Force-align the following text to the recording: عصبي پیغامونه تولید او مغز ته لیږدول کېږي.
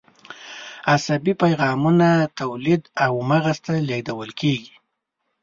عصبي 0.93 1.33
پیغامونه 1.43 2.09
تولید 2.39 2.81
او 3.03 3.13
مغز 3.29 3.57
ته 3.65 3.73
لیږدول 3.87 4.29
کېږي. 4.39 4.73